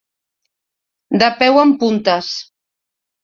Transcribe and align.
De 1.23 1.29
peu 1.41 1.59
en 1.65 1.75
puntes. 1.83 2.31